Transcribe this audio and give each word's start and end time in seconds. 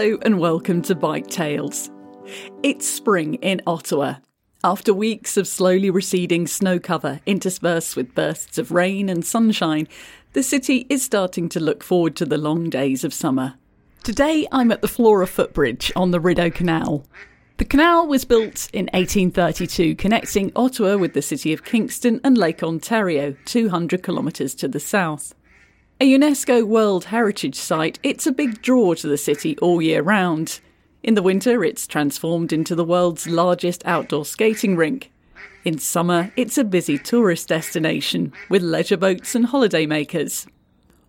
Hello 0.00 0.18
and 0.22 0.40
welcome 0.40 0.80
to 0.80 0.94
Bike 0.94 1.26
Tales. 1.26 1.90
It's 2.62 2.88
spring 2.88 3.34
in 3.34 3.60
Ottawa. 3.66 4.14
After 4.64 4.94
weeks 4.94 5.36
of 5.36 5.46
slowly 5.46 5.90
receding 5.90 6.46
snow 6.46 6.78
cover 6.78 7.20
interspersed 7.26 7.96
with 7.96 8.14
bursts 8.14 8.56
of 8.56 8.70
rain 8.70 9.10
and 9.10 9.22
sunshine, 9.22 9.86
the 10.32 10.42
city 10.42 10.86
is 10.88 11.04
starting 11.04 11.50
to 11.50 11.60
look 11.60 11.84
forward 11.84 12.16
to 12.16 12.24
the 12.24 12.38
long 12.38 12.70
days 12.70 13.04
of 13.04 13.12
summer. 13.12 13.56
Today 14.02 14.46
I'm 14.50 14.72
at 14.72 14.80
the 14.80 14.88
Flora 14.88 15.26
footbridge 15.26 15.92
on 15.94 16.12
the 16.12 16.20
Rideau 16.20 16.48
Canal. 16.48 17.04
The 17.58 17.66
canal 17.66 18.06
was 18.06 18.24
built 18.24 18.70
in 18.72 18.86
1832, 18.94 19.96
connecting 19.96 20.50
Ottawa 20.56 20.96
with 20.96 21.12
the 21.12 21.20
city 21.20 21.52
of 21.52 21.62
Kingston 21.62 22.22
and 22.24 22.38
Lake 22.38 22.62
Ontario, 22.62 23.36
200 23.44 24.02
kilometres 24.02 24.54
to 24.54 24.66
the 24.66 24.80
south. 24.80 25.34
A 26.02 26.14
UNESCO 26.14 26.64
World 26.64 27.04
Heritage 27.04 27.56
Site, 27.56 27.98
it's 28.02 28.26
a 28.26 28.32
big 28.32 28.62
draw 28.62 28.94
to 28.94 29.06
the 29.06 29.18
city 29.18 29.58
all 29.58 29.82
year 29.82 30.00
round. 30.00 30.60
In 31.02 31.12
the 31.12 31.20
winter, 31.20 31.62
it's 31.62 31.86
transformed 31.86 32.54
into 32.54 32.74
the 32.74 32.86
world's 32.86 33.26
largest 33.26 33.82
outdoor 33.84 34.24
skating 34.24 34.76
rink. 34.76 35.12
In 35.62 35.78
summer, 35.78 36.32
it's 36.36 36.56
a 36.56 36.64
busy 36.64 36.96
tourist 36.96 37.48
destination 37.48 38.32
with 38.48 38.62
leisure 38.62 38.96
boats 38.96 39.34
and 39.34 39.48
holidaymakers. 39.48 40.46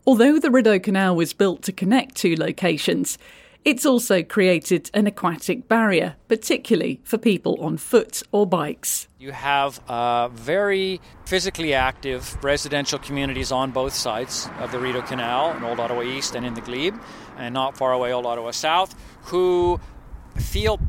Although 0.05 0.39
the 0.39 0.51
Rideau 0.51 0.77
Canal 0.77 1.15
was 1.15 1.31
built 1.31 1.61
to 1.61 1.71
connect 1.71 2.15
two 2.15 2.35
locations, 2.35 3.17
it's 3.63 3.85
also 3.85 4.23
created 4.23 4.89
an 4.93 5.07
aquatic 5.07 5.67
barrier, 5.67 6.15
particularly 6.27 7.01
for 7.03 7.17
people 7.17 7.57
on 7.61 7.77
foot 7.77 8.23
or 8.31 8.47
bikes. 8.47 9.07
You 9.19 9.31
have 9.31 9.79
uh, 9.87 10.29
very 10.29 10.99
physically 11.25 11.73
active 11.73 12.43
residential 12.43 12.97
communities 12.97 13.51
on 13.51 13.71
both 13.71 13.93
sides 13.93 14.49
of 14.59 14.71
the 14.71 14.79
Rideau 14.79 15.03
Canal, 15.03 15.55
in 15.55 15.63
Old 15.63 15.79
Ottawa 15.79 16.01
East 16.01 16.35
and 16.35 16.45
in 16.45 16.55
the 16.55 16.61
Glebe, 16.61 16.99
and 17.37 17.53
not 17.53 17.77
far 17.77 17.93
away, 17.93 18.11
Old 18.11 18.25
Ottawa 18.25 18.51
South, 18.51 18.95
who 19.23 19.79
feel 20.37 20.79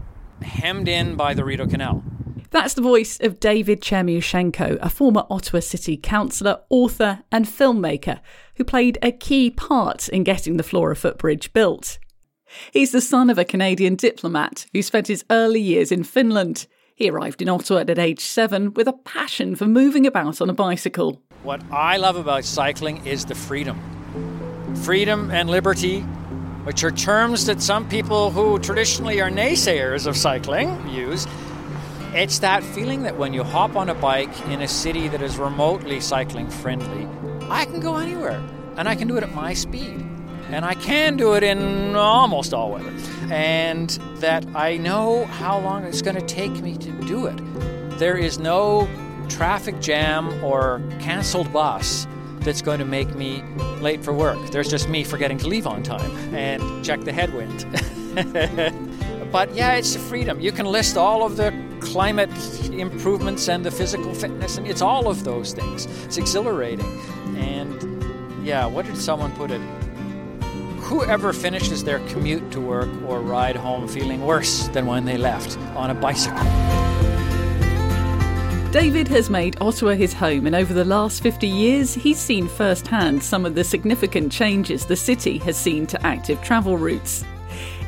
hemmed 0.41 0.89
in 0.89 1.15
by 1.15 1.35
the 1.35 1.45
Rideau 1.45 1.67
Canal. 1.67 2.03
That's 2.51 2.75
the 2.75 2.83
voice 2.83 3.19
of 3.21 3.41
David 3.41 3.81
Chernushenko, 3.81 4.79
a 4.83 4.91
former 4.91 5.25
Ottawa 5.31 5.61
City 5.61 5.97
councillor, 5.97 6.61
author, 6.69 7.21
and 7.33 7.47
filmmaker 7.47 8.21
who 8.57 8.65
played 8.65 8.99
a 9.03 9.11
key 9.11 9.51
part 9.51 10.09
in 10.11 10.23
getting 10.23 10.59
the 10.59 10.63
Flora 10.63 10.95
footbridge 10.95 11.53
built. 11.55 11.99
He's 12.73 12.93
the 12.93 13.01
son 13.01 13.31
of 13.31 13.39
a 13.39 13.45
Canadian 13.45 13.97
diplomat 13.97 14.67
who 14.73 14.83
spent 14.83 15.09
his 15.09 15.25
early 15.31 15.61
years 15.61 15.93
in 15.93 16.05
Finland. 16.05 16.67
He 16.95 17.11
arrived 17.11 17.43
in 17.43 17.49
Ottawa 17.49 17.81
at 17.81 17.99
age 17.99 18.21
seven 18.21 18.75
with 18.75 18.87
a 18.87 18.93
passion 18.93 19.57
for 19.57 19.67
moving 19.67 20.07
about 20.07 20.41
on 20.41 20.51
a 20.51 20.55
bicycle. 20.55 21.21
What 21.43 21.63
I 21.73 21.97
love 21.97 22.17
about 22.17 22.45
cycling 22.45 23.05
is 23.07 23.25
the 23.25 23.35
freedom. 23.35 23.81
Freedom 24.85 25.31
and 25.31 25.51
liberty, 25.51 26.01
which 26.65 26.85
are 26.85 26.91
terms 26.91 27.47
that 27.47 27.61
some 27.61 27.89
people 27.89 28.31
who 28.31 28.59
traditionally 28.59 29.21
are 29.21 29.31
naysayers 29.31 30.07
of 30.07 30.17
cycling 30.17 30.89
use. 30.89 31.27
It's 32.15 32.41
that 32.41 32.63
feeling 32.63 33.03
that 33.03 33.19
when 33.19 33.33
you 33.33 33.43
hop 33.43 33.75
on 33.75 33.89
a 33.89 33.95
bike 33.95 34.41
in 34.49 34.61
a 34.61 34.69
city 34.69 35.09
that 35.09 35.23
is 35.23 35.39
remotely 35.39 35.99
cycling 36.01 36.49
friendly, 36.51 37.09
I 37.49 37.65
can 37.65 37.81
go 37.81 37.97
anywhere 37.97 38.43
and 38.77 38.89
I 38.89 38.95
can 38.95 39.09
do 39.09 39.17
it 39.17 39.23
at 39.23 39.35
my 39.35 39.55
speed 39.55 40.12
and 40.51 40.65
I 40.65 40.75
can 40.75 41.17
do 41.17 41.35
it 41.35 41.43
in 41.43 41.95
almost 41.95 42.53
all 42.53 42.73
weather. 42.73 42.93
And 43.31 43.91
that 44.17 44.47
I 44.55 44.77
know 44.77 45.25
how 45.27 45.59
long 45.59 45.85
it's 45.85 46.03
going 46.03 46.17
to 46.17 46.27
take 46.27 46.53
me 46.61 46.77
to 46.77 46.91
do 47.03 47.27
it. 47.27 47.39
There 47.99 48.17
is 48.17 48.39
no 48.39 48.89
traffic 49.29 49.81
jam 49.81 50.43
or 50.45 50.83
canceled 51.01 51.53
bus 51.53 52.07
that's 52.41 52.63
going 52.63 52.79
to 52.81 52.85
make 52.85 53.15
me 53.15 53.43
late 53.81 54.05
for 54.05 54.13
work. 54.13 54.39
There's 54.51 54.69
just 54.69 54.89
me 54.89 55.05
forgetting 55.05 55.39
to 55.39 55.49
leave 55.49 55.67
on 55.67 55.83
time 55.83 56.11
and 56.35 56.85
check 56.85 57.01
the 57.03 57.13
headwind. 57.13 57.67
but 59.33 59.55
yeah, 59.55 59.75
it's 59.75 59.95
the 59.95 60.01
freedom. 60.01 60.41
You 60.41 60.53
can 60.53 60.67
list 60.67 60.97
all 60.97 61.25
of 61.25 61.37
the 61.37 61.55
climate 61.81 62.31
improvements 62.71 63.49
and 63.49 63.65
the 63.65 63.71
physical 63.71 64.15
fitness, 64.15 64.59
and 64.59 64.67
it's 64.67 64.83
all 64.83 65.09
of 65.09 65.25
those 65.25 65.53
things. 65.53 65.87
It's 66.05 66.17
exhilarating. 66.17 67.01
And 67.37 68.45
yeah, 68.45 68.67
what 68.67 68.87
did 68.87 68.97
someone 68.97 69.33
put 69.33 69.51
it? 69.51 69.61
Whoever 70.93 71.33
finishes 71.33 71.83
their 71.83 72.01
commute 72.11 72.53
to 72.53 72.61
work 72.61 72.91
or 73.07 73.23
ride 73.23 73.57
home 73.57 73.89
feeling 73.89 74.21
worse 74.21 74.69
than 74.69 74.85
when 74.85 75.07
they 75.07 75.17
left 75.17 75.57
on 75.75 75.89
a 75.89 75.95
bicycle. 75.95 76.45
David 78.73 79.09
has 79.09 79.31
made 79.31 79.57
Ottawa 79.63 79.93
his 79.93 80.13
home, 80.13 80.47
and 80.47 80.55
over 80.55 80.75
the 80.75 80.85
last 80.85 81.23
50 81.23 81.49
years, 81.49 81.95
he's 81.95 82.19
seen 82.19 82.47
firsthand 82.47 83.23
some 83.23 83.47
of 83.47 83.55
the 83.55 83.65
significant 83.65 84.31
changes 84.31 84.85
the 84.85 84.95
city 84.95 85.39
has 85.39 85.57
seen 85.57 85.87
to 85.87 86.07
active 86.07 86.43
travel 86.43 86.77
routes. 86.77 87.25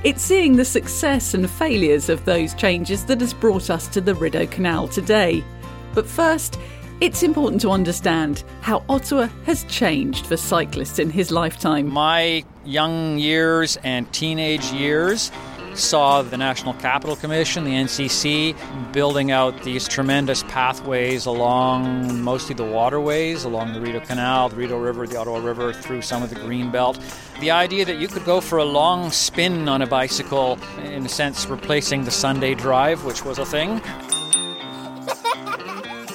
It's 0.03 0.23
seeing 0.23 0.57
the 0.57 0.65
success 0.65 1.35
and 1.35 1.51
failures 1.51 2.09
of 2.09 2.25
those 2.25 2.55
changes 2.55 3.05
that 3.05 3.21
has 3.21 3.35
brought 3.35 3.69
us 3.69 3.87
to 3.89 4.01
the 4.01 4.15
Rideau 4.15 4.47
Canal 4.47 4.89
today. 4.89 5.45
But 5.93 6.07
first, 6.07 6.59
it's 7.05 7.23
important 7.23 7.61
to 7.61 7.69
understand 7.69 8.45
how 8.63 8.83
Ottawa 8.89 9.29
has 9.45 9.65
changed 9.65 10.25
for 10.25 10.39
cyclists 10.39 10.99
in 10.99 11.11
his 11.11 11.31
lifetime. 11.31 11.87
My 11.87 12.43
young 12.65 13.19
years 13.19 13.77
and 13.85 14.11
teenage 14.15 14.65
years 14.73 15.31
saw 15.75 16.23
the 16.23 16.39
National 16.39 16.73
Capital 16.75 17.15
Commission, 17.15 17.65
the 17.65 17.73
NCC, 17.73 18.57
building 18.95 19.31
out 19.31 19.65
these 19.65 19.87
tremendous 19.87 20.45
pathways 20.45 21.27
along 21.27 22.23
mostly 22.23 22.55
the 22.55 22.65
waterways, 22.65 23.45
along 23.45 23.75
the 23.75 23.83
Rideau 23.83 24.01
Canal, 24.01 24.49
the 24.49 24.57
Rideau 24.57 24.79
River, 24.79 25.07
the 25.07 25.19
Ottawa 25.19 25.45
River, 25.45 25.75
through 25.75 26.01
some 26.01 26.23
of 26.23 26.31
the 26.31 26.37
green 26.37 26.71
belt. 26.71 26.99
The 27.39 27.51
idea 27.51 27.85
that 27.85 27.99
you 27.99 28.09
could 28.09 28.25
go 28.25 28.41
for 28.41 28.57
a 28.57 28.65
long 28.65 29.11
spin 29.11 29.69
on 29.69 29.83
a 29.83 29.87
bicycle, 29.87 30.59
in 30.85 31.05
a 31.05 31.11
sense 31.11 31.45
replacing 31.49 32.05
the 32.05 32.11
Sunday 32.11 32.55
drive, 32.55 33.05
which 33.05 33.27
was 33.27 33.39
a 33.39 33.45
thing, 33.45 33.83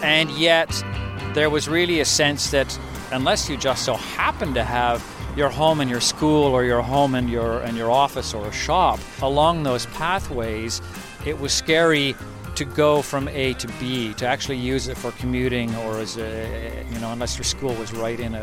and 0.02 0.30
yet, 0.32 0.70
there 1.34 1.50
was 1.50 1.68
really 1.68 2.00
a 2.00 2.06
sense 2.06 2.52
that 2.52 2.80
unless 3.12 3.50
you 3.50 3.58
just 3.58 3.86
so 3.86 3.96
happen 3.96 4.54
to 4.54 4.64
have 4.64 5.06
your 5.36 5.50
home 5.50 5.80
and 5.80 5.90
your 5.90 6.02
school 6.02 6.46
or 6.46 6.64
your 6.64 6.82
home 6.82 7.16
and 7.16 7.30
your 7.30 7.60
and 7.62 7.78
your 7.78 7.92
office 7.92 8.34
or 8.34 8.46
a 8.48 8.52
shop 8.52 9.00
along 9.22 9.64
those 9.64 9.86
pathways, 9.88 10.82
it 11.26 11.40
was 11.40 11.54
scary 11.54 12.16
to 12.56 12.66
go 12.66 13.02
from 13.02 13.30
A 13.30 13.54
to 13.54 13.68
B, 13.80 14.14
to 14.16 14.28
actually 14.28 14.58
use 14.58 14.88
it 14.90 14.98
for 14.98 15.12
commuting 15.14 15.74
or 15.78 15.98
as 15.98 16.18
a, 16.18 16.86
you 16.92 17.00
know, 17.00 17.12
unless 17.12 17.38
your 17.38 17.46
school 17.46 17.74
was 17.76 17.94
right 17.94 18.20
in 18.20 18.36
a, 18.36 18.42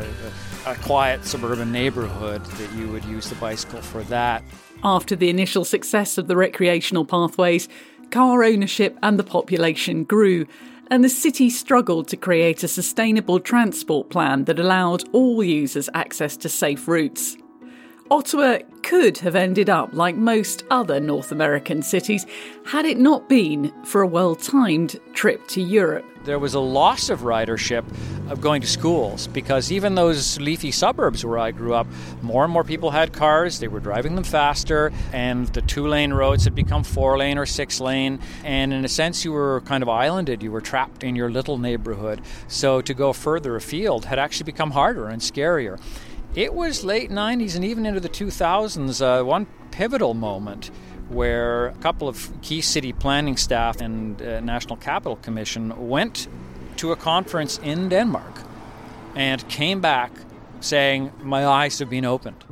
a, 0.65 0.73
a 0.73 0.75
quiet 0.77 1.25
suburban 1.25 1.71
neighborhood, 1.71 2.43
that 2.43 2.73
you 2.73 2.89
would 2.89 3.05
use 3.05 3.29
the 3.29 3.35
bicycle 3.35 3.83
for 3.83 4.03
that. 4.05 4.43
After 4.83 5.17
the 5.17 5.29
initial 5.29 5.67
success 5.67 6.17
of 6.17 6.29
the 6.29 6.37
recreational 6.37 7.05
pathways, 7.05 7.69
car 8.11 8.43
ownership 8.43 8.97
and 9.03 9.19
the 9.19 9.25
population 9.25 10.05
grew 10.05 10.47
and 10.91 11.03
the 11.03 11.09
city 11.09 11.51
struggled 11.51 12.09
to 12.09 12.17
create 12.17 12.63
a 12.63 12.69
sustainable 12.69 13.41
transport 13.41 14.11
plan 14.11 14.45
that 14.45 14.59
allowed 14.59 15.05
all 15.13 15.43
users 15.43 15.89
access 15.95 16.37
to 16.39 16.49
safe 16.49 16.87
routes. 16.89 17.37
Ottawa 18.09 18.59
could 18.85 19.19
have 19.19 19.35
ended 19.35 19.69
up 19.69 19.93
like 19.93 20.15
most 20.15 20.63
other 20.71 21.01
North 21.01 21.33
American 21.33 21.83
cities 21.83 22.25
had 22.65 22.85
it 22.85 22.99
not 22.99 23.29
been 23.29 23.73
for 23.85 24.03
a 24.03 24.07
well 24.07 24.37
timed 24.37 25.01
trip 25.13 25.49
to 25.49 25.61
Europe. 25.61 26.05
There 26.23 26.39
was 26.39 26.55
a 26.55 26.61
loss 26.61 27.09
of 27.09 27.21
ridership 27.21 27.85
of 28.31 28.41
going 28.41 28.61
to 28.61 28.67
schools 28.69 29.27
because 29.27 29.73
even 29.73 29.97
those 29.97 30.39
leafy 30.39 30.71
suburbs 30.71 31.25
where 31.25 31.39
I 31.39 31.51
grew 31.51 31.75
up, 31.75 31.89
more 32.23 32.45
and 32.45 32.53
more 32.53 32.63
people 32.63 32.93
had 32.93 33.13
cars, 33.13 33.59
they 33.59 33.69
were 33.69 33.81
driving 33.81 34.15
them 34.15 34.25
faster, 34.25 34.93
and 35.13 35.49
the 35.49 35.63
two 35.63 35.87
lane 35.87 36.13
roads 36.13 36.45
had 36.45 36.55
become 36.55 36.85
four 36.85 37.19
lane 37.19 37.39
or 37.39 37.47
six 37.47 37.81
lane. 37.81 38.21
And 38.45 38.73
in 38.73 38.85
a 38.85 38.89
sense, 38.89 39.25
you 39.25 39.33
were 39.33 39.63
kind 39.63 39.83
of 39.83 39.89
islanded, 39.89 40.45
you 40.45 40.53
were 40.53 40.61
trapped 40.61 41.03
in 41.03 41.17
your 41.17 41.31
little 41.31 41.59
neighborhood. 41.59 42.21
So 42.47 42.81
to 42.83 42.95
go 42.95 43.13
further 43.13 43.57
afield 43.57 44.05
had 44.05 44.21
actually 44.21 44.45
become 44.45 44.73
harder 44.73 45.09
and 45.09 45.21
scarier. 45.21 45.81
It 46.37 46.53
was 46.53 46.85
late 46.85 47.11
90s 47.11 47.57
and 47.57 47.65
even 47.65 47.87
into 47.87 47.99
the 47.99 48.11
2000s, 48.11 49.01
uh, 49.01 49.25
one 49.25 49.47
pivotal 49.71 50.13
moment 50.13 50.71
where 51.09 51.69
a 51.69 51.75
couple 51.77 52.09
of 52.09 52.31
key 52.43 52.61
city 52.61 52.93
planning 52.93 53.39
staff 53.39 53.81
and 53.81 54.21
uh, 54.21 54.41
National 54.41 54.77
Capital 54.77 55.17
Commission 55.17 55.89
went 55.89 56.29
to 56.77 56.93
a 56.93 56.97
conference 56.97 57.57
in 57.63 57.89
Denmark 57.89 58.43
and 59.15 59.49
came 59.49 59.81
back 59.81 60.13
saying, 60.61 61.11
My 61.23 61.47
eyes 61.47 61.79
have 61.79 61.89
been 61.89 62.05
opened. 62.05 62.45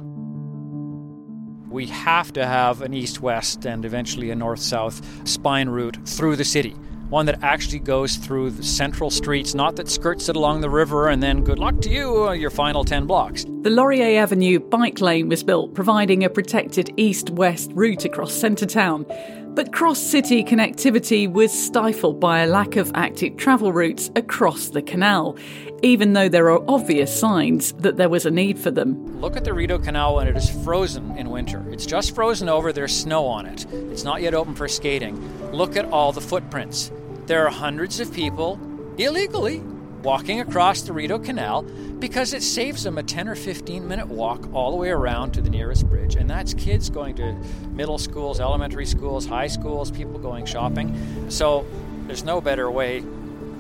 We 1.70 1.88
have 1.88 2.32
to 2.32 2.46
have 2.46 2.80
an 2.80 2.94
east 2.94 3.20
west 3.20 3.66
and 3.66 3.84
eventually 3.84 4.30
a 4.30 4.34
north 4.34 4.60
south 4.60 5.28
spine 5.28 5.68
route 5.68 5.98
through 6.08 6.36
the 6.36 6.44
city 6.44 6.74
one 7.10 7.26
that 7.26 7.42
actually 7.42 7.78
goes 7.78 8.16
through 8.16 8.50
the 8.50 8.62
central 8.62 9.10
streets, 9.10 9.54
not 9.54 9.76
that 9.76 9.88
skirts 9.88 10.28
it 10.28 10.36
along 10.36 10.60
the 10.60 10.70
river 10.70 11.08
and 11.08 11.22
then 11.22 11.44
good 11.44 11.58
luck 11.58 11.80
to 11.82 11.90
you, 11.90 12.28
uh, 12.28 12.32
your 12.32 12.50
final 12.50 12.84
10 12.84 13.06
blocks. 13.06 13.44
The 13.62 13.70
Laurier 13.70 14.20
Avenue 14.20 14.58
bike 14.58 15.00
lane 15.00 15.28
was 15.28 15.42
built, 15.42 15.74
providing 15.74 16.24
a 16.24 16.30
protected 16.30 16.92
east 16.96 17.30
west 17.30 17.70
route 17.74 18.04
across 18.04 18.32
centre 18.32 18.66
town. 18.66 19.06
But 19.54 19.72
cross 19.72 20.00
city 20.00 20.42
connectivity 20.42 21.32
was 21.32 21.52
stifled 21.52 22.18
by 22.18 22.40
a 22.40 22.46
lack 22.46 22.74
of 22.74 22.90
active 22.94 23.36
travel 23.36 23.72
routes 23.72 24.10
across 24.16 24.68
the 24.70 24.82
canal. 24.82 25.36
even 25.84 26.14
though 26.14 26.30
there 26.30 26.50
are 26.50 26.64
obvious 26.66 27.14
signs 27.14 27.72
that 27.74 27.98
there 27.98 28.08
was 28.08 28.24
a 28.24 28.30
need 28.30 28.58
for 28.58 28.70
them. 28.70 29.20
Look 29.20 29.36
at 29.36 29.44
the 29.44 29.52
Rideau 29.52 29.78
Canal 29.78 30.14
when 30.14 30.26
it 30.26 30.34
is 30.34 30.48
frozen 30.64 31.14
in 31.18 31.28
winter. 31.28 31.62
It's 31.70 31.84
just 31.84 32.14
frozen 32.14 32.48
over, 32.48 32.72
there's 32.72 32.96
snow 32.96 33.26
on 33.26 33.44
it. 33.44 33.66
It's 33.70 34.02
not 34.02 34.22
yet 34.22 34.32
open 34.32 34.54
for 34.54 34.66
skating. 34.66 35.14
Look 35.52 35.76
at 35.76 35.84
all 35.84 36.10
the 36.10 36.22
footprints. 36.22 36.90
There 37.26 37.46
are 37.46 37.50
hundreds 37.50 38.00
of 38.00 38.10
people 38.14 38.58
illegally 38.96 39.62
walking 40.04 40.40
across 40.40 40.82
the 40.82 40.92
Rideau 40.92 41.18
Canal 41.18 41.62
because 41.98 42.34
it 42.34 42.42
saves 42.42 42.82
them 42.84 42.98
a 42.98 43.02
10 43.02 43.26
or 43.26 43.34
15 43.34 43.88
minute 43.88 44.06
walk 44.06 44.52
all 44.52 44.70
the 44.70 44.76
way 44.76 44.90
around 44.90 45.32
to 45.32 45.40
the 45.40 45.48
nearest 45.48 45.88
bridge. 45.88 46.14
And 46.14 46.28
that's 46.28 46.52
kids 46.54 46.90
going 46.90 47.16
to 47.16 47.32
middle 47.70 47.98
schools, 47.98 48.38
elementary 48.38 48.86
schools, 48.86 49.26
high 49.26 49.46
schools, 49.46 49.90
people 49.90 50.18
going 50.18 50.44
shopping. 50.44 51.30
So 51.30 51.66
there's 52.06 52.24
no 52.24 52.40
better 52.40 52.70
way 52.70 53.02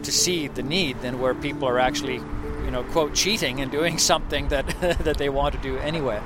to 0.02 0.12
see 0.12 0.48
the 0.48 0.62
need 0.62 1.00
than 1.00 1.18
where 1.18 1.34
people 1.34 1.66
are 1.66 1.78
actually, 1.78 2.16
you 2.16 2.70
know, 2.70 2.84
quote, 2.84 3.14
cheating 3.14 3.60
and 3.60 3.72
doing 3.72 3.98
something 4.10 4.48
that, 4.48 4.66
that 5.00 5.16
they 5.16 5.30
want 5.30 5.54
to 5.54 5.60
do 5.60 5.78
anyway. 5.78 6.20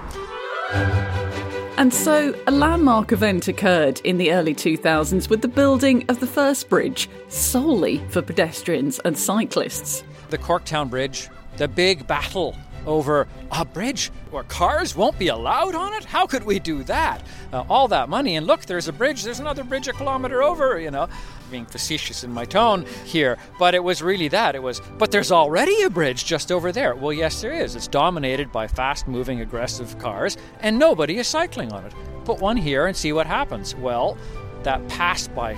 And 1.78 1.94
so, 1.94 2.34
a 2.48 2.50
landmark 2.50 3.12
event 3.12 3.46
occurred 3.46 4.00
in 4.00 4.18
the 4.18 4.32
early 4.32 4.52
2000s 4.52 5.30
with 5.30 5.42
the 5.42 5.48
building 5.48 6.04
of 6.08 6.18
the 6.18 6.26
first 6.26 6.68
bridge 6.68 7.08
solely 7.28 7.98
for 8.08 8.20
pedestrians 8.20 8.98
and 9.04 9.16
cyclists. 9.16 10.02
The 10.30 10.38
Corktown 10.38 10.90
Bridge, 10.90 11.28
the 11.56 11.68
big 11.68 12.04
battle 12.08 12.56
over 12.86 13.26
a 13.50 13.64
bridge 13.64 14.10
where 14.30 14.44
cars 14.44 14.96
won't 14.96 15.18
be 15.18 15.28
allowed 15.28 15.74
on 15.74 15.92
it? 15.94 16.04
How 16.04 16.26
could 16.26 16.44
we 16.44 16.58
do 16.58 16.82
that? 16.84 17.22
Uh, 17.52 17.64
all 17.68 17.88
that 17.88 18.08
money, 18.08 18.36
and 18.36 18.46
look, 18.46 18.66
there's 18.66 18.88
a 18.88 18.92
bridge, 18.92 19.22
there's 19.22 19.40
another 19.40 19.64
bridge 19.64 19.88
a 19.88 19.92
kilometer 19.92 20.42
over, 20.42 20.78
you 20.78 20.90
know 20.90 21.08
being 21.50 21.66
facetious 21.66 22.24
in 22.24 22.32
my 22.32 22.44
tone 22.44 22.84
here, 23.04 23.38
but 23.58 23.74
it 23.74 23.82
was 23.82 24.02
really 24.02 24.28
that. 24.28 24.54
It 24.54 24.62
was, 24.62 24.80
but 24.98 25.10
there's 25.10 25.32
already 25.32 25.82
a 25.82 25.90
bridge 25.90 26.24
just 26.24 26.52
over 26.52 26.72
there. 26.72 26.94
Well, 26.94 27.12
yes, 27.12 27.40
there 27.40 27.52
is. 27.52 27.74
It's 27.74 27.88
dominated 27.88 28.52
by 28.52 28.66
fast 28.66 29.08
moving, 29.08 29.40
aggressive 29.40 29.98
cars, 29.98 30.36
and 30.60 30.78
nobody 30.78 31.18
is 31.18 31.26
cycling 31.26 31.72
on 31.72 31.84
it. 31.84 31.94
Put 32.24 32.40
one 32.40 32.56
here 32.56 32.86
and 32.86 32.96
see 32.96 33.12
what 33.12 33.26
happens. 33.26 33.74
Well, 33.74 34.18
that 34.62 34.86
passed 34.88 35.34
by, 35.34 35.56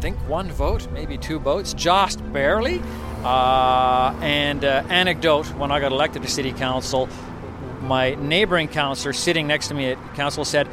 think, 0.00 0.16
one 0.28 0.50
vote, 0.50 0.90
maybe 0.92 1.18
two 1.18 1.38
votes, 1.38 1.74
just 1.74 2.20
barely. 2.32 2.82
Uh, 3.24 4.16
and 4.20 4.64
uh, 4.64 4.84
anecdote 4.88 5.46
when 5.54 5.72
I 5.72 5.80
got 5.80 5.92
elected 5.92 6.22
to 6.22 6.28
city 6.28 6.52
council, 6.52 7.08
my 7.80 8.14
neighboring 8.14 8.68
councillor 8.68 9.12
sitting 9.12 9.46
next 9.46 9.68
to 9.68 9.74
me 9.74 9.92
at 9.92 10.14
council 10.14 10.44
said, 10.44 10.68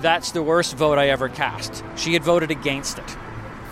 That's 0.00 0.32
the 0.32 0.42
worst 0.42 0.76
vote 0.76 0.98
I 0.98 1.08
ever 1.08 1.28
cast. 1.28 1.84
She 1.96 2.12
had 2.12 2.22
voted 2.22 2.50
against 2.50 2.98
it 2.98 3.16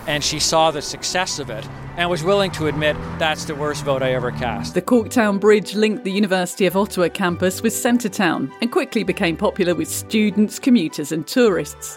and 0.07 0.23
she 0.23 0.39
saw 0.39 0.71
the 0.71 0.83
success 0.83 1.39
of 1.39 1.51
it 1.51 1.67
and 1.97 2.11
was 2.11 2.25
willing 2.25 2.51
to 2.53 2.67
admit 2.67 2.97
that's 3.19 3.45
the 3.45 3.55
worst 3.55 3.85
vote 3.85 4.03
I 4.03 4.13
ever 4.13 4.31
cast. 4.33 4.75
The 4.75 4.83
Corktown 4.83 5.39
Bridge 5.39 5.75
linked 5.75 6.05
the 6.05 6.13
University 6.13 6.67
of 6.67 6.77
Ottawa 6.77 7.09
campus 7.09 7.63
with 7.63 7.73
Centretown 7.73 8.53
and 8.61 8.73
quickly 8.73 9.05
became 9.05 9.37
popular 9.37 9.75
with 9.75 9.89
students, 9.89 10.59
commuters, 10.59 11.13
and 11.13 11.27
tourists. 11.27 11.97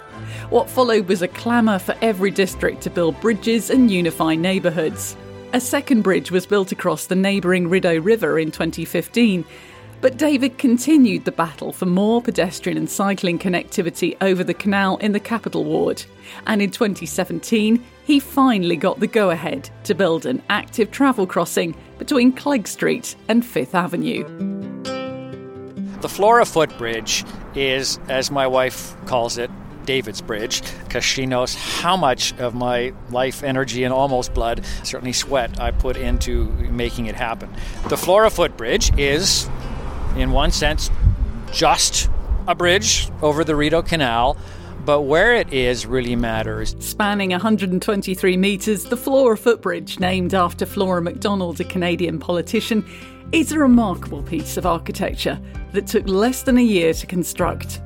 What 0.50 0.70
followed 0.70 1.08
was 1.08 1.22
a 1.22 1.28
clamour 1.28 1.80
for 1.80 1.96
every 2.02 2.32
district 2.32 2.82
to 2.82 2.90
build 2.90 3.20
bridges 3.22 3.70
and 3.70 3.90
unify 3.90 4.36
neighbourhoods. 4.36 5.16
A 5.54 5.62
second 5.62 6.02
bridge 6.02 6.30
was 6.30 6.46
built 6.46 6.72
across 6.72 7.08
the 7.08 7.16
neighbouring 7.16 7.70
Rideau 7.70 8.00
River 8.00 8.38
in 8.38 8.52
2015, 8.52 9.46
but 10.02 10.18
David 10.18 10.58
continued 10.58 11.26
the 11.26 11.32
battle 11.32 11.72
for 11.72 11.86
more 11.86 12.22
pedestrian 12.22 12.78
and 12.78 12.90
cycling 12.90 13.40
connectivity 13.40 14.16
over 14.22 14.44
the 14.44 14.54
canal 14.54 14.98
in 14.98 15.14
the 15.14 15.20
capital 15.20 15.64
ward. 15.64 16.04
And 16.46 16.62
in 16.62 16.70
2017, 16.70 17.84
he 18.08 18.22
finally 18.22 18.78
got 18.78 19.02
the 19.02 19.06
go 19.06 19.32
ahead 19.32 19.70
to 19.84 19.94
build 19.94 20.26
an 20.26 20.42
active 20.50 20.90
travel 20.92 21.28
crossing 21.28 21.76
between 21.98 22.32
Clegg 22.32 22.66
Street 22.66 23.18
and 23.28 23.46
Fifth 23.46 23.76
Avenue. 23.76 24.24
The 26.00 26.08
Flora 26.08 26.46
Footbridge 26.46 27.26
is, 27.54 28.00
as 28.08 28.32
my 28.32 28.48
wife 28.48 28.96
calls 29.08 29.38
it, 29.38 29.52
David's 29.84 30.22
Bridge 30.22 30.62
because 30.86 31.04
she 31.04 31.26
knows 31.26 31.54
how 31.54 31.98
much 31.98 32.34
of 32.40 32.56
my 32.56 32.94
life, 33.10 33.44
energy, 33.44 33.84
and 33.84 33.94
almost 33.94 34.34
blood, 34.34 34.64
certainly 34.84 35.12
sweat, 35.12 35.60
I 35.60 35.72
put 35.72 35.98
into 35.98 36.46
making 36.72 37.08
it 37.08 37.16
happen. 37.16 37.54
The 37.90 37.98
Flora 37.98 38.30
Footbridge 38.30 38.98
is 38.98 39.50
in 40.16 40.32
one 40.32 40.52
sense, 40.52 40.90
just 41.52 42.10
a 42.48 42.56
bridge 42.56 43.10
over 43.22 43.44
the 43.44 43.56
Rideau 43.58 43.82
Canal, 43.82 44.38
but 44.88 45.02
where 45.02 45.36
it 45.36 45.52
is 45.52 45.86
really 45.86 46.16
matters. 46.16 46.74
Spanning 46.80 47.32
123 47.32 48.38
metres, 48.38 48.86
the 48.86 48.96
Flora 48.96 49.38
Footbridge, 49.38 50.00
named 50.00 50.34
after 50.34 50.66
Flora 50.66 51.02
Macdonald, 51.02 51.60
a 51.60 51.66
Canadian 51.66 52.18
politician, 52.18 52.86
is 53.34 53.52
a 53.52 53.60
remarkable 53.60 54.24
piece 54.24 54.56
of 54.56 54.66
architecture 54.66 55.38
that 55.74 55.88
took 55.88 56.08
less 56.08 56.44
than 56.44 56.58
a 56.58 56.64
year 56.64 56.94
to 56.94 57.06
construct. 57.06 57.82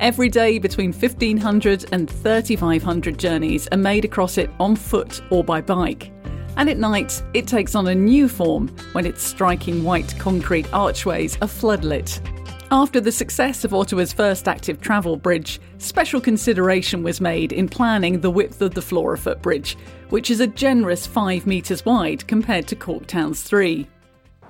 Every 0.00 0.28
day, 0.28 0.58
between 0.58 0.92
1,500 0.92 1.86
and 1.92 2.10
3,500 2.10 3.16
journeys 3.16 3.68
are 3.70 3.78
made 3.78 4.04
across 4.04 4.36
it 4.36 4.50
on 4.58 4.74
foot 4.74 5.22
or 5.30 5.44
by 5.44 5.60
bike 5.60 6.10
and 6.56 6.70
at 6.70 6.78
night 6.78 7.22
it 7.34 7.46
takes 7.48 7.74
on 7.74 7.88
a 7.88 7.94
new 7.94 8.28
form 8.28 8.68
when 8.92 9.06
its 9.06 9.22
striking 9.22 9.82
white 9.82 10.14
concrete 10.18 10.72
archways 10.72 11.36
are 11.36 11.48
floodlit. 11.48 12.33
After 12.70 13.00
the 13.00 13.12
success 13.12 13.64
of 13.64 13.74
Ottawa's 13.74 14.12
first 14.12 14.48
active 14.48 14.80
travel 14.80 15.16
bridge, 15.16 15.60
special 15.78 16.20
consideration 16.20 17.02
was 17.02 17.20
made 17.20 17.52
in 17.52 17.68
planning 17.68 18.20
the 18.20 18.30
width 18.30 18.62
of 18.62 18.74
the 18.74 18.80
Flora 18.80 19.18
Footbridge, 19.18 19.76
which 20.08 20.30
is 20.30 20.40
a 20.40 20.46
generous 20.46 21.06
5 21.06 21.46
metres 21.46 21.84
wide 21.84 22.26
compared 22.26 22.66
to 22.68 22.76
Corktown's 22.76 23.42
3. 23.42 23.86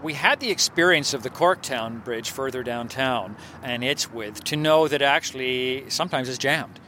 We 0.03 0.13
had 0.13 0.39
the 0.39 0.51
experience 0.51 1.13
of 1.13 1.23
the 1.23 1.31
Corktown 1.31 2.05
Bridge 2.05 2.31
further 2.31 2.63
downtown 2.63 3.37
and 3.63 3.83
its 3.83 4.13
width 4.13 4.45
to 4.45 4.57
know 4.57 4.87
that 4.87 5.03
actually 5.03 5.85
sometimes 5.89 6.29
it's 6.29 6.39
jammed 6.39 6.79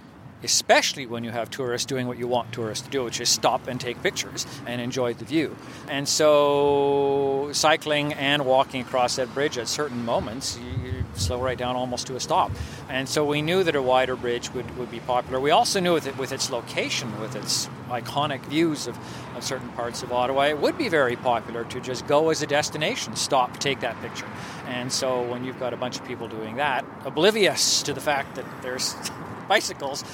especially 0.42 1.06
when 1.06 1.24
you 1.24 1.30
have 1.30 1.50
tourists 1.50 1.86
doing 1.86 2.06
what 2.06 2.18
you 2.18 2.26
want 2.26 2.52
tourists 2.52 2.84
to 2.84 2.90
do, 2.90 3.04
which 3.04 3.20
is 3.20 3.28
stop 3.28 3.66
and 3.68 3.80
take 3.80 4.00
pictures 4.02 4.46
and 4.66 4.80
enjoy 4.80 5.14
the 5.14 5.24
view. 5.24 5.56
And 5.88 6.08
so, 6.08 7.50
cycling 7.52 8.12
and 8.14 8.44
walking 8.44 8.82
across 8.82 9.16
that 9.16 9.32
bridge 9.34 9.58
at 9.58 9.68
certain 9.68 10.04
moments, 10.04 10.58
slow 11.18 11.40
right 11.40 11.58
down 11.58 11.76
almost 11.76 12.06
to 12.08 12.16
a 12.16 12.20
stop. 12.20 12.50
And 12.88 13.08
so, 13.08 13.24
we 13.24 13.42
knew 13.42 13.64
that 13.64 13.76
a 13.76 13.82
wider 13.82 14.16
bridge 14.16 14.52
would, 14.52 14.76
would 14.78 14.90
be 14.90 15.00
popular. 15.00 15.40
We 15.40 15.50
also 15.50 15.80
knew 15.80 15.94
with, 15.94 16.06
it, 16.06 16.16
with 16.16 16.32
its 16.32 16.50
location, 16.50 17.20
with 17.20 17.36
its 17.36 17.68
iconic 17.88 18.44
views 18.46 18.86
of, 18.86 18.98
of 19.36 19.44
certain 19.44 19.68
parts 19.70 20.02
of 20.02 20.12
Ottawa, 20.12 20.42
it 20.46 20.58
would 20.58 20.76
be 20.76 20.88
very 20.88 21.16
popular 21.16 21.64
to 21.64 21.80
just 21.80 22.06
go 22.06 22.30
as 22.30 22.42
a 22.42 22.46
destination, 22.46 23.16
stop, 23.16 23.58
take 23.58 23.80
that 23.80 24.00
picture. 24.00 24.26
And 24.66 24.92
so, 24.92 25.22
when 25.22 25.44
you've 25.44 25.60
got 25.60 25.72
a 25.72 25.76
bunch 25.76 25.98
of 25.98 26.04
people 26.06 26.28
doing 26.28 26.56
that, 26.56 26.84
oblivious 27.04 27.82
to 27.82 27.92
the 27.92 28.00
fact 28.00 28.34
that 28.36 28.44
there's 28.62 28.94
bicycles 29.48 30.04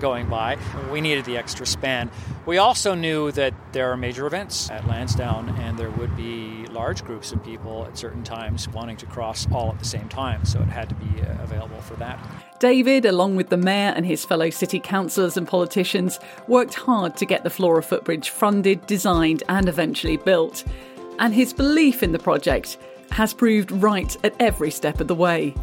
going 0.00 0.28
by. 0.28 0.58
We 0.90 1.00
needed 1.00 1.24
the 1.24 1.36
extra 1.36 1.66
span. 1.66 2.10
We 2.46 2.58
also 2.58 2.94
knew 2.94 3.30
that 3.32 3.54
there 3.72 3.90
are 3.92 3.96
major 3.96 4.26
events 4.26 4.70
at 4.70 4.86
Lansdowne, 4.86 5.48
and 5.60 5.78
there 5.78 5.90
would 5.90 6.16
be 6.16 6.66
large 6.66 7.04
groups 7.04 7.32
of 7.32 7.44
people 7.44 7.84
at 7.86 7.96
certain 7.96 8.24
times 8.24 8.68
wanting 8.68 8.96
to 8.96 9.06
cross 9.06 9.46
all 9.52 9.70
at 9.70 9.78
the 9.78 9.84
same 9.84 10.08
time, 10.08 10.44
so 10.44 10.60
it 10.60 10.68
had 10.68 10.88
to 10.88 10.94
be 10.96 11.22
uh, 11.22 11.42
available 11.42 11.80
for 11.82 11.94
that. 11.94 12.18
David, 12.58 13.04
along 13.04 13.36
with 13.36 13.48
the 13.48 13.56
mayor 13.56 13.92
and 13.94 14.06
his 14.06 14.24
fellow 14.24 14.50
city 14.50 14.80
councillors 14.80 15.36
and 15.36 15.46
politicians, 15.46 16.18
worked 16.48 16.74
hard 16.74 17.16
to 17.16 17.26
get 17.26 17.44
the 17.44 17.50
Flora 17.50 17.82
Footbridge 17.82 18.30
funded, 18.30 18.86
designed, 18.86 19.42
and 19.48 19.68
eventually 19.68 20.16
built. 20.16 20.64
And 21.18 21.34
his 21.34 21.52
belief 21.52 22.02
in 22.02 22.12
the 22.12 22.18
project 22.18 22.78
has 23.10 23.34
proved 23.34 23.70
right 23.70 24.16
at 24.24 24.34
every 24.40 24.70
step 24.70 25.00
of 25.00 25.08
the 25.08 25.14
way. 25.14 25.54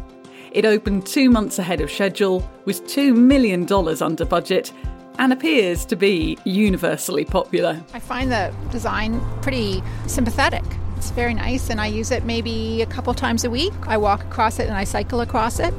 It 0.52 0.64
opened 0.64 1.06
two 1.06 1.30
months 1.30 1.60
ahead 1.60 1.80
of 1.80 1.90
schedule, 1.90 2.48
was 2.64 2.80
$2 2.80 3.14
million 3.14 3.72
under 4.02 4.24
budget, 4.24 4.72
and 5.18 5.32
appears 5.32 5.84
to 5.86 5.96
be 5.96 6.38
universally 6.44 7.24
popular. 7.24 7.80
I 7.94 8.00
find 8.00 8.32
the 8.32 8.52
design 8.72 9.20
pretty 9.42 9.80
sympathetic. 10.06 10.64
It's 10.96 11.10
very 11.12 11.34
nice, 11.34 11.70
and 11.70 11.80
I 11.80 11.86
use 11.86 12.10
it 12.10 12.24
maybe 12.24 12.82
a 12.82 12.86
couple 12.86 13.14
times 13.14 13.44
a 13.44 13.50
week. 13.50 13.72
I 13.82 13.96
walk 13.96 14.24
across 14.24 14.58
it 14.58 14.66
and 14.66 14.76
I 14.76 14.84
cycle 14.84 15.20
across 15.20 15.60
it. 15.60 15.72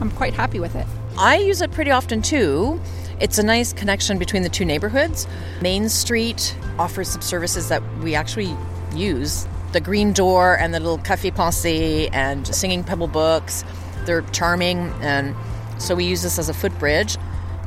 I'm 0.00 0.10
quite 0.12 0.34
happy 0.34 0.60
with 0.60 0.76
it. 0.76 0.86
I 1.18 1.38
use 1.38 1.60
it 1.60 1.72
pretty 1.72 1.90
often 1.90 2.22
too. 2.22 2.80
It's 3.20 3.38
a 3.38 3.42
nice 3.42 3.72
connection 3.72 4.18
between 4.18 4.42
the 4.42 4.48
two 4.48 4.64
neighborhoods. 4.64 5.26
Main 5.60 5.88
Street 5.88 6.56
offers 6.78 7.08
some 7.08 7.22
services 7.22 7.68
that 7.68 7.82
we 7.98 8.14
actually 8.14 8.56
use 8.94 9.48
the 9.72 9.80
green 9.80 10.12
door 10.12 10.56
and 10.58 10.72
the 10.72 10.80
little 10.80 10.98
cafe 10.98 11.30
pensée 11.30 12.08
and 12.12 12.46
singing 12.46 12.84
pebble 12.84 13.08
books. 13.08 13.64
They're 14.04 14.22
charming, 14.32 14.92
and 15.00 15.34
so 15.78 15.94
we 15.94 16.04
use 16.04 16.22
this 16.22 16.38
as 16.38 16.48
a 16.48 16.54
footbridge. 16.54 17.16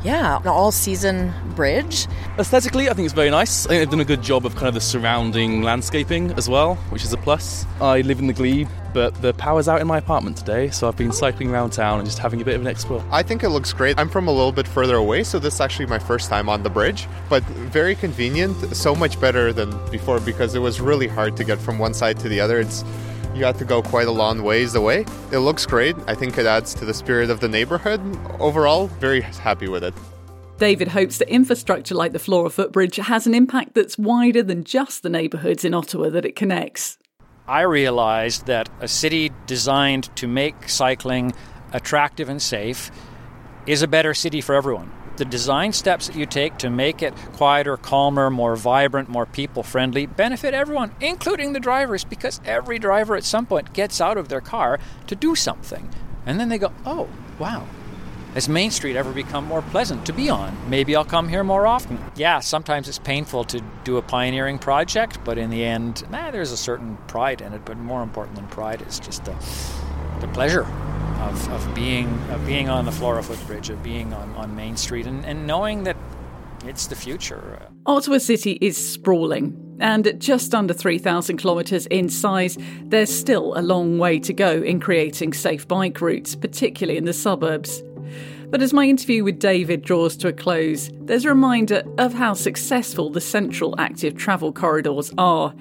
Yeah, 0.04 0.38
an 0.40 0.48
all 0.48 0.72
season 0.72 1.34
bridge. 1.56 2.06
Aesthetically, 2.38 2.90
I 2.90 2.94
think 2.94 3.06
it's 3.06 3.14
very 3.16 3.32
nice. 3.32 3.66
I 3.66 3.70
think 3.70 3.82
they've 3.82 3.90
done 3.90 4.02
a 4.02 4.06
good 4.06 4.22
job 4.22 4.46
of 4.46 4.54
kind 4.54 4.68
of 4.68 4.76
the 4.76 4.82
surrounding 4.82 5.64
landscaping 5.64 6.32
as 6.34 6.48
well, 6.48 6.76
which 6.92 7.04
is 7.04 7.12
a 7.12 7.18
plus. 7.18 7.66
I 7.82 8.02
live 8.02 8.20
in 8.20 8.28
the 8.28 8.34
Glebe, 8.34 8.70
but 8.94 9.20
the 9.24 9.34
power's 9.34 9.68
out 9.68 9.82
in 9.82 9.88
my 9.88 9.98
apartment 9.98 10.38
today, 10.38 10.70
so 10.70 10.88
I've 10.88 10.96
been 10.96 11.12
cycling 11.12 11.50
around 11.50 11.72
town 11.72 11.98
and 11.98 12.08
just 12.08 12.20
having 12.20 12.40
a 12.40 12.46
bit 12.46 12.54
of 12.54 12.62
an 12.62 12.68
explore. 12.68 13.04
I 13.12 13.24
think 13.24 13.42
it 13.42 13.50
looks 13.50 13.74
great. 13.74 13.98
I'm 13.98 14.10
from 14.10 14.28
a 14.28 14.32
little 14.32 14.52
bit 14.52 14.68
further 14.68 14.96
away, 14.96 15.24
so 15.24 15.40
this 15.40 15.56
is 15.56 15.62
actually 15.62 15.88
my 15.88 15.98
first 15.98 16.30
time 16.30 16.50
on 16.50 16.62
the 16.62 16.70
bridge, 16.70 17.08
but 17.28 17.42
very 17.44 17.96
convenient, 17.96 18.76
so 18.76 18.94
much 18.94 19.20
better 19.20 19.52
than 19.52 19.72
before 19.90 20.20
because 20.20 20.54
it 20.54 20.60
was 20.60 20.80
really 20.80 21.08
hard 21.08 21.36
to 21.38 21.44
get 21.44 21.58
from 21.58 21.80
one 21.80 21.96
side 21.96 22.20
to 22.20 22.30
the 22.30 22.40
other. 22.40 22.60
It's 22.60 22.84
you 23.36 23.44
have 23.44 23.58
to 23.58 23.66
go 23.66 23.82
quite 23.82 24.08
a 24.08 24.12
long 24.12 24.44
ways 24.44 24.76
away. 24.76 25.06
It 25.32 25.40
looks 25.40 25.66
great. 25.66 25.96
I 26.08 26.16
think 26.16 26.38
it 26.38 26.46
adds 26.46 26.74
to 26.76 26.86
the 26.86 26.94
spirit 26.94 27.30
of 27.30 27.42
the 27.42 27.50
neighborhood. 27.50 28.00
Overall, 28.40 28.88
very 28.88 29.22
happy 29.22 29.68
with 29.68 29.84
it. 29.84 29.94
David 30.58 30.88
hopes 30.88 31.18
that 31.18 31.30
infrastructure 31.30 31.96
like 31.96 32.14
the 32.14 32.20
Flora 32.20 32.50
footbridge 32.50 32.96
has 32.96 33.28
an 33.28 33.36
impact 33.36 33.74
that's 33.76 33.98
wider 33.98 34.42
than 34.42 34.64
just 34.64 35.04
the 35.04 35.10
neighbourhoods 35.10 35.66
in 35.66 35.74
Ottawa 35.74 36.10
that 36.10 36.26
it 36.26 36.38
connects. 36.38 36.98
I 37.46 37.62
realized 37.62 38.46
that 38.46 38.70
a 38.80 38.88
city 38.88 39.32
designed 39.48 40.16
to 40.16 40.28
make 40.28 40.70
cycling 40.70 41.34
attractive 41.74 42.30
and 42.30 42.42
safe 42.42 42.90
is 43.68 43.82
a 43.82 43.88
better 43.88 44.14
city 44.14 44.40
for 44.40 44.56
everyone 44.56 44.92
the 45.18 45.26
design 45.26 45.74
steps 45.74 46.08
that 46.08 46.16
you 46.16 46.26
take 46.26 46.58
to 46.58 46.70
make 46.70 47.02
it 47.02 47.16
quieter, 47.34 47.78
calmer, 47.78 48.30
more 48.30 48.56
vibrant, 48.56 49.10
more 49.10 49.26
people 49.26 49.64
friendly 49.64 50.06
benefit 50.06 50.54
everyone, 50.54 50.92
including 51.02 51.54
the 51.54 51.60
drivers, 51.60 52.04
because 52.04 52.42
every 52.46 52.80
driver 52.80 53.16
at 53.16 53.24
some 53.24 53.46
point 53.46 53.74
gets 53.74 54.02
out 54.02 54.18
of 54.18 54.30
their 54.30 54.42
car 54.42 54.80
to 55.08 55.16
do 55.16 55.36
something. 55.36 55.90
And 56.26 56.40
then 56.40 56.50
they 56.50 56.58
go, 56.58 56.72
oh, 56.86 57.08
wow. 57.40 57.68
Has 58.34 58.50
Main 58.50 58.70
Street 58.70 58.98
ever 58.98 59.14
become 59.14 59.46
more 59.46 59.62
pleasant 59.62 60.06
to 60.08 60.14
be 60.14 60.30
on? 60.30 60.58
Maybe 60.70 60.94
I'll 60.94 61.06
come 61.06 61.30
here 61.30 61.44
more 61.44 61.66
often. 61.66 61.98
Yeah, 62.18 62.42
sometimes 62.42 62.90
it's 62.90 63.00
painful 63.00 63.46
to 63.46 63.64
do 63.86 63.96
a 63.96 64.02
pioneering 64.02 64.60
project, 64.60 65.20
but 65.24 65.38
in 65.38 65.50
the 65.50 65.64
end, 65.64 66.04
nah, 66.12 66.32
there's 66.32 66.52
a 66.52 66.58
certain 66.58 66.98
pride 67.08 67.40
in 67.40 67.54
it. 67.54 67.64
But 67.64 67.78
more 67.78 68.04
important 68.04 68.36
than 68.36 68.48
pride 68.48 68.82
is 68.82 69.00
just 69.00 69.24
the, 69.24 69.36
the 70.20 70.28
pleasure 70.34 70.68
of, 71.22 71.52
of 71.52 71.76
being 71.76 72.08
of 72.32 72.46
being 72.46 72.70
on 72.70 72.86
the 72.86 72.92
Flora 72.92 73.24
footbridge, 73.24 73.70
of 73.70 73.82
being 73.84 74.14
on, 74.14 74.34
on 74.36 74.56
Main 74.56 74.78
Street, 74.78 75.08
and, 75.08 75.26
and 75.26 75.48
knowing 75.48 75.84
that 75.84 75.98
it's 76.66 76.88
the 76.88 76.96
future. 76.96 77.62
Ottawa 77.86 78.18
City 78.18 78.58
is 78.62 78.76
sprawling, 78.76 79.78
and 79.80 80.08
at 80.08 80.20
just 80.20 80.56
under 80.56 80.74
3,000 80.74 81.38
kilometres 81.38 81.86
in 81.88 82.10
size, 82.10 82.58
there's 82.84 83.16
still 83.16 83.58
a 83.58 83.62
long 83.62 84.00
way 84.00 84.20
to 84.20 84.34
go 84.34 84.62
in 84.62 84.80
creating 84.80 85.34
safe 85.34 85.68
bike 85.68 86.02
routes, 86.02 86.36
particularly 86.36 86.98
in 86.98 87.06
the 87.06 87.14
suburbs. 87.14 87.84
But 88.50 88.62
as 88.62 88.74
my 88.74 88.86
interview 88.86 89.24
with 89.24 89.40
David 89.40 89.82
draws 89.82 90.16
to 90.18 90.28
a 90.28 90.34
close, 90.34 90.90
there's 91.02 91.26
a 91.26 91.30
reminder 91.30 91.84
of 91.98 92.14
how 92.14 92.34
successful 92.34 93.10
the 93.10 93.22
central 93.22 93.76
active 93.80 94.16
travel 94.16 94.54
corridors 94.54 95.12
are. 95.18 95.54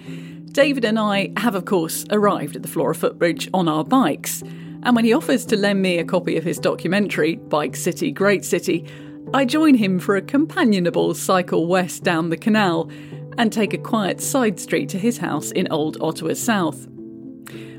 David 0.52 0.84
and 0.84 0.98
I 0.98 1.32
have, 1.36 1.54
of 1.54 1.64
course, 1.64 2.06
arrived 2.10 2.56
at 2.56 2.62
the 2.62 2.68
Flora 2.68 2.94
footbridge 2.94 3.50
on 3.52 3.68
our 3.68 3.84
bikes. 3.84 4.42
And 4.84 4.94
when 4.94 5.06
he 5.06 5.14
offers 5.14 5.46
to 5.46 5.56
lend 5.56 5.80
me 5.80 5.98
a 5.98 6.04
copy 6.04 6.36
of 6.36 6.44
his 6.44 6.58
documentary, 6.58 7.36
Bike 7.36 7.74
City, 7.74 8.12
Great 8.12 8.44
City, 8.44 8.86
I 9.32 9.46
join 9.46 9.74
him 9.74 9.98
for 9.98 10.16
a 10.16 10.22
companionable 10.22 11.14
cycle 11.14 11.66
west 11.66 12.04
down 12.04 12.28
the 12.28 12.36
canal 12.36 12.90
and 13.38 13.50
take 13.50 13.72
a 13.72 13.78
quiet 13.78 14.20
side 14.20 14.60
street 14.60 14.90
to 14.90 14.98
his 14.98 15.18
house 15.18 15.50
in 15.52 15.68
Old 15.70 15.96
Ottawa 16.02 16.34
South. 16.34 16.86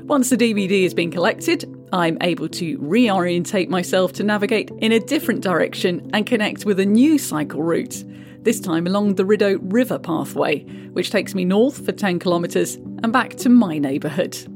Once 0.02 0.30
the 0.30 0.36
DVD 0.36 0.82
has 0.82 0.94
been 0.94 1.12
collected, 1.12 1.64
I'm 1.92 2.18
able 2.20 2.48
to 2.48 2.78
reorientate 2.78 3.68
myself 3.68 4.12
to 4.14 4.24
navigate 4.24 4.70
in 4.78 4.90
a 4.90 5.00
different 5.00 5.42
direction 5.42 6.10
and 6.12 6.26
connect 6.26 6.64
with 6.64 6.80
a 6.80 6.86
new 6.86 7.18
cycle 7.18 7.62
route, 7.62 8.04
this 8.42 8.60
time 8.60 8.86
along 8.86 9.14
the 9.14 9.24
Rideau 9.24 9.58
River 9.62 9.98
pathway, 9.98 10.64
which 10.92 11.10
takes 11.10 11.34
me 11.34 11.44
north 11.44 11.84
for 11.84 11.92
10 11.92 12.18
kilometres 12.18 12.74
and 12.74 13.12
back 13.12 13.36
to 13.36 13.48
my 13.48 13.78
neighbourhood. 13.78 14.55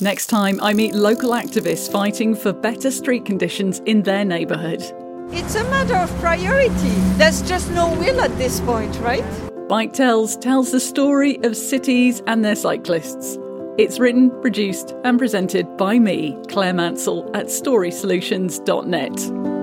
Next 0.00 0.26
time, 0.26 0.58
I 0.60 0.72
meet 0.72 0.92
local 0.92 1.30
activists 1.30 1.90
fighting 1.90 2.34
for 2.34 2.52
better 2.52 2.90
street 2.90 3.24
conditions 3.24 3.78
in 3.86 4.02
their 4.02 4.24
neighbourhood. 4.24 4.82
It's 5.30 5.54
a 5.54 5.62
matter 5.64 5.94
of 5.94 6.10
priority. 6.18 6.94
There's 7.16 7.42
just 7.42 7.70
no 7.70 7.94
will 7.96 8.20
at 8.20 8.36
this 8.36 8.58
point, 8.60 8.98
right? 9.00 9.24
Bike 9.68 9.92
Tales 9.92 10.36
tells 10.36 10.72
the 10.72 10.80
story 10.80 11.38
of 11.44 11.56
cities 11.56 12.22
and 12.26 12.44
their 12.44 12.56
cyclists. 12.56 13.38
It's 13.78 14.00
written, 14.00 14.30
produced, 14.40 14.96
and 15.04 15.16
presented 15.16 15.76
by 15.76 16.00
me, 16.00 16.36
Clare 16.48 16.74
Mansell, 16.74 17.30
at 17.32 17.46
storysolutions.net. 17.46 19.53